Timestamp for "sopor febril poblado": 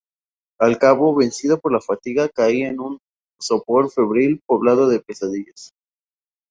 3.39-4.89